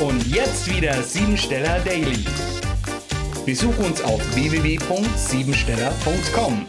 Und 0.00 0.26
jetzt 0.26 0.68
wieder 0.68 1.00
Siebensteller 1.04 1.78
Daily. 1.84 2.24
Besuch 3.46 3.78
uns 3.78 4.02
auf 4.02 4.20
www.siebensteller.com. 4.34 6.66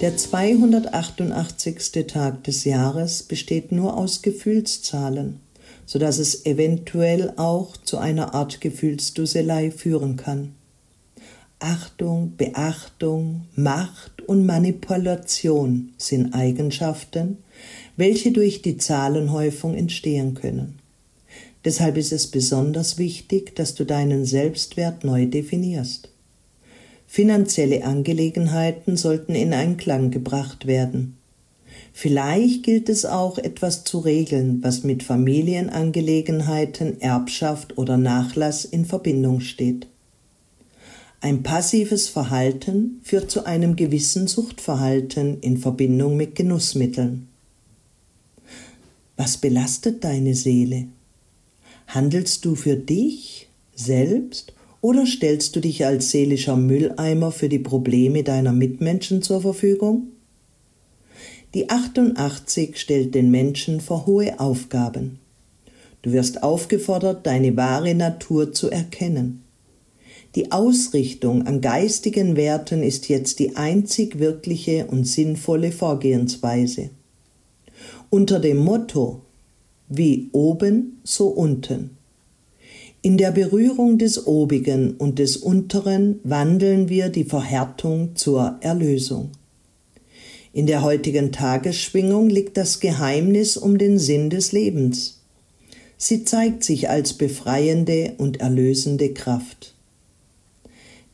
Der 0.00 0.16
288. 0.16 2.06
Tag 2.06 2.44
des 2.44 2.64
Jahres 2.64 3.24
besteht 3.24 3.72
nur 3.72 3.98
aus 3.98 4.22
Gefühlszahlen, 4.22 5.40
sodass 5.84 6.16
es 6.18 6.46
eventuell 6.46 7.34
auch 7.36 7.76
zu 7.76 7.98
einer 7.98 8.32
Art 8.32 8.62
Gefühlsduselei 8.62 9.70
führen 9.70 10.16
kann. 10.16 10.54
Achtung, 11.58 12.38
Beachtung, 12.38 13.48
Macht 13.54 14.26
und 14.26 14.46
Manipulation 14.46 15.92
sind 15.98 16.34
Eigenschaften, 16.34 17.36
welche 17.96 18.32
durch 18.32 18.62
die 18.62 18.78
Zahlenhäufung 18.78 19.74
entstehen 19.74 20.34
können. 20.34 20.78
Deshalb 21.64 21.96
ist 21.96 22.12
es 22.12 22.26
besonders 22.26 22.98
wichtig, 22.98 23.54
dass 23.54 23.74
du 23.74 23.84
deinen 23.84 24.24
Selbstwert 24.24 25.04
neu 25.04 25.26
definierst. 25.26 26.08
Finanzielle 27.06 27.84
Angelegenheiten 27.84 28.96
sollten 28.96 29.34
in 29.34 29.52
Einklang 29.52 30.10
gebracht 30.10 30.66
werden. 30.66 31.18
Vielleicht 31.92 32.62
gilt 32.62 32.88
es 32.88 33.04
auch 33.04 33.36
etwas 33.38 33.84
zu 33.84 33.98
regeln, 33.98 34.62
was 34.62 34.82
mit 34.82 35.02
Familienangelegenheiten, 35.02 37.00
Erbschaft 37.00 37.76
oder 37.76 37.98
Nachlass 37.98 38.64
in 38.64 38.86
Verbindung 38.86 39.40
steht. 39.40 39.86
Ein 41.20 41.42
passives 41.42 42.08
Verhalten 42.08 43.00
führt 43.04 43.30
zu 43.30 43.44
einem 43.44 43.76
gewissen 43.76 44.26
Suchtverhalten 44.26 45.38
in 45.40 45.58
Verbindung 45.58 46.16
mit 46.16 46.34
Genussmitteln. 46.34 47.28
Was 49.22 49.36
belastet 49.36 50.02
deine 50.02 50.34
Seele? 50.34 50.88
Handelst 51.86 52.44
du 52.44 52.56
für 52.56 52.74
dich 52.74 53.46
selbst 53.72 54.52
oder 54.80 55.06
stellst 55.06 55.54
du 55.54 55.60
dich 55.60 55.86
als 55.86 56.10
seelischer 56.10 56.56
Mülleimer 56.56 57.30
für 57.30 57.48
die 57.48 57.60
Probleme 57.60 58.24
deiner 58.24 58.50
Mitmenschen 58.50 59.22
zur 59.22 59.40
Verfügung? 59.40 60.08
Die 61.54 61.70
88 61.70 62.76
stellt 62.76 63.14
den 63.14 63.30
Menschen 63.30 63.80
vor 63.80 64.06
hohe 64.06 64.40
Aufgaben. 64.40 65.20
Du 66.02 66.10
wirst 66.10 66.42
aufgefordert, 66.42 67.24
deine 67.24 67.56
wahre 67.56 67.94
Natur 67.94 68.52
zu 68.52 68.72
erkennen. 68.72 69.44
Die 70.34 70.50
Ausrichtung 70.50 71.46
an 71.46 71.60
geistigen 71.60 72.34
Werten 72.34 72.82
ist 72.82 73.08
jetzt 73.08 73.38
die 73.38 73.54
einzig 73.54 74.18
wirkliche 74.18 74.88
und 74.88 75.04
sinnvolle 75.04 75.70
Vorgehensweise. 75.70 76.90
Unter 78.14 78.40
dem 78.40 78.58
Motto 78.58 79.22
wie 79.88 80.28
oben, 80.32 81.00
so 81.02 81.28
unten. 81.28 81.96
In 83.00 83.16
der 83.16 83.30
Berührung 83.30 83.96
des 83.96 84.26
Obigen 84.26 84.98
und 84.98 85.18
des 85.18 85.38
Unteren 85.38 86.20
wandeln 86.22 86.90
wir 86.90 87.08
die 87.08 87.24
Verhärtung 87.24 88.14
zur 88.14 88.58
Erlösung. 88.60 89.30
In 90.52 90.66
der 90.66 90.82
heutigen 90.82 91.32
Tagesschwingung 91.32 92.28
liegt 92.28 92.58
das 92.58 92.80
Geheimnis 92.80 93.56
um 93.56 93.78
den 93.78 93.98
Sinn 93.98 94.28
des 94.28 94.52
Lebens. 94.52 95.22
Sie 95.96 96.22
zeigt 96.22 96.64
sich 96.64 96.90
als 96.90 97.14
befreiende 97.14 98.12
und 98.18 98.40
erlösende 98.40 99.14
Kraft. 99.14 99.72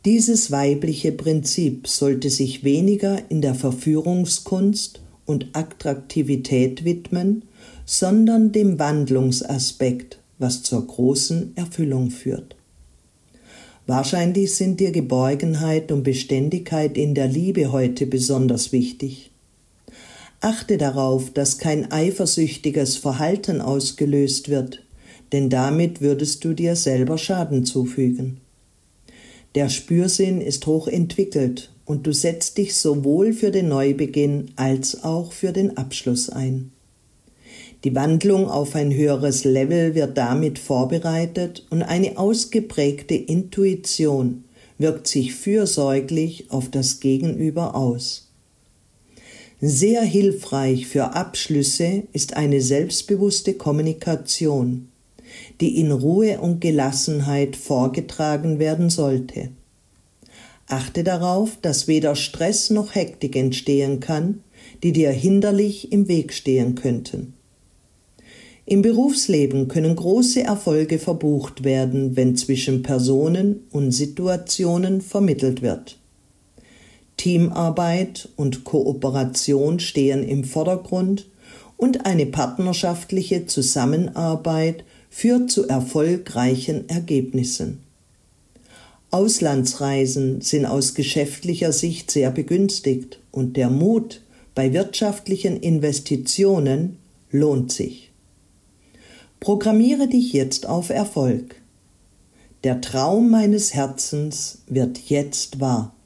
Dieses 0.04 0.50
weibliche 0.50 1.12
Prinzip 1.12 1.86
sollte 1.86 2.28
sich 2.28 2.64
weniger 2.64 3.22
in 3.30 3.40
der 3.40 3.54
Verführungskunst 3.54 5.00
und 5.28 5.48
Attraktivität 5.52 6.84
widmen, 6.84 7.42
sondern 7.84 8.50
dem 8.50 8.78
Wandlungsaspekt, 8.78 10.18
was 10.38 10.62
zur 10.62 10.86
großen 10.86 11.56
Erfüllung 11.56 12.10
führt. 12.10 12.56
Wahrscheinlich 13.86 14.54
sind 14.54 14.80
dir 14.80 14.90
Geborgenheit 14.90 15.92
und 15.92 16.02
Beständigkeit 16.02 16.98
in 16.98 17.14
der 17.14 17.28
Liebe 17.28 17.72
heute 17.72 18.06
besonders 18.06 18.72
wichtig. 18.72 19.30
Achte 20.40 20.78
darauf, 20.78 21.32
dass 21.32 21.58
kein 21.58 21.90
eifersüchtiges 21.90 22.96
Verhalten 22.96 23.60
ausgelöst 23.60 24.48
wird, 24.48 24.82
denn 25.32 25.50
damit 25.50 26.00
würdest 26.00 26.44
du 26.44 26.54
dir 26.54 26.76
selber 26.76 27.18
Schaden 27.18 27.64
zufügen. 27.64 28.40
Der 29.54 29.68
Spürsinn 29.68 30.40
ist 30.40 30.66
hoch 30.66 30.88
entwickelt 30.88 31.72
und 31.84 32.06
du 32.06 32.12
setzt 32.12 32.58
dich 32.58 32.76
sowohl 32.76 33.32
für 33.32 33.50
den 33.50 33.68
Neubeginn 33.68 34.50
als 34.56 35.02
auch 35.04 35.32
für 35.32 35.52
den 35.52 35.76
Abschluss 35.76 36.28
ein. 36.28 36.70
Die 37.84 37.94
Wandlung 37.94 38.48
auf 38.48 38.74
ein 38.74 38.92
höheres 38.92 39.44
Level 39.44 39.94
wird 39.94 40.18
damit 40.18 40.58
vorbereitet 40.58 41.66
und 41.70 41.82
eine 41.82 42.18
ausgeprägte 42.18 43.14
Intuition 43.14 44.44
wirkt 44.78 45.06
sich 45.06 45.34
fürsorglich 45.34 46.50
auf 46.50 46.70
das 46.70 47.00
Gegenüber 47.00 47.74
aus. 47.74 48.28
Sehr 49.60 50.02
hilfreich 50.02 50.86
für 50.86 51.14
Abschlüsse 51.14 52.04
ist 52.12 52.36
eine 52.36 52.60
selbstbewusste 52.60 53.54
Kommunikation, 53.54 54.88
die 55.60 55.78
in 55.78 55.92
Ruhe 55.92 56.40
und 56.40 56.60
Gelassenheit 56.60 57.56
vorgetragen 57.56 58.58
werden 58.58 58.90
sollte. 58.90 59.50
Achte 60.66 61.02
darauf, 61.02 61.58
dass 61.62 61.88
weder 61.88 62.14
Stress 62.14 62.70
noch 62.70 62.94
Hektik 62.94 63.36
entstehen 63.36 64.00
kann, 64.00 64.42
die 64.82 64.92
dir 64.92 65.10
hinderlich 65.10 65.92
im 65.92 66.08
Weg 66.08 66.32
stehen 66.32 66.74
könnten. 66.74 67.34
Im 68.66 68.82
Berufsleben 68.82 69.68
können 69.68 69.96
große 69.96 70.42
Erfolge 70.42 70.98
verbucht 70.98 71.64
werden, 71.64 72.16
wenn 72.16 72.36
zwischen 72.36 72.82
Personen 72.82 73.66
und 73.70 73.92
Situationen 73.92 75.00
vermittelt 75.00 75.62
wird. 75.62 75.98
Teamarbeit 77.16 78.28
und 78.36 78.64
Kooperation 78.64 79.80
stehen 79.80 80.22
im 80.22 80.44
Vordergrund 80.44 81.30
und 81.78 82.04
eine 82.04 82.26
partnerschaftliche 82.26 83.46
Zusammenarbeit 83.46 84.84
führt 85.18 85.50
zu 85.50 85.66
erfolgreichen 85.66 86.88
Ergebnissen. 86.88 87.80
Auslandsreisen 89.10 90.42
sind 90.42 90.64
aus 90.64 90.94
geschäftlicher 90.94 91.72
Sicht 91.72 92.12
sehr 92.12 92.30
begünstigt 92.30 93.18
und 93.32 93.56
der 93.56 93.68
Mut 93.68 94.22
bei 94.54 94.72
wirtschaftlichen 94.72 95.58
Investitionen 95.58 96.98
lohnt 97.32 97.72
sich. 97.72 98.12
Programmiere 99.40 100.06
dich 100.06 100.32
jetzt 100.32 100.66
auf 100.66 100.88
Erfolg. 100.88 101.56
Der 102.62 102.80
Traum 102.80 103.28
meines 103.28 103.74
Herzens 103.74 104.58
wird 104.68 105.00
jetzt 105.08 105.58
wahr. 105.58 105.96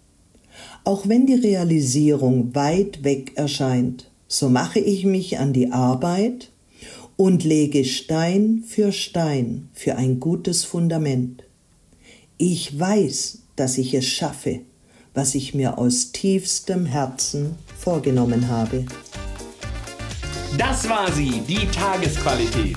Auch 0.85 1.07
wenn 1.07 1.27
die 1.27 1.35
Realisierung 1.35 2.55
weit 2.55 3.05
weg 3.05 3.33
erscheint, 3.35 4.11
so 4.27 4.49
mache 4.49 4.81
ich 4.81 5.05
mich 5.05 5.39
an 5.39 5.53
die 5.53 5.71
Arbeit 5.71 6.52
und 7.17 7.45
lege 7.45 7.85
Stein 7.85 8.65
für 8.67 8.91
Stein 8.93 9.69
für 9.73 9.97
ein 9.97 10.21
gutes 10.21 10.65
Fundament. 10.65 11.45
Ich 12.39 12.79
weiß, 12.79 13.39
dass 13.57 13.79
ich 13.79 13.95
es 13.95 14.07
schaffe, 14.07 14.61
was 15.15 15.35
ich 15.35 15.55
mir 15.55 15.79
aus 15.79 16.13
tiefstem 16.13 16.85
Herzen 16.87 17.57
vorgenommen 17.79 18.47
habe. 18.49 18.85
Das 20.59 20.89
war 20.89 21.11
sie, 21.13 21.41
die 21.49 21.67
Tagesqualität. 21.69 22.77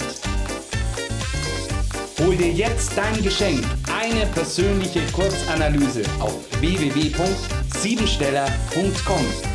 Hol 2.19 2.35
dir 2.35 2.51
jetzt 2.51 2.91
dein 2.95 3.21
Geschenk, 3.21 3.63
eine 3.91 4.25
persönliche 4.27 5.01
Kurzanalyse 5.11 6.03
auf 6.19 6.39
www.siebensteller.com. 6.59 9.54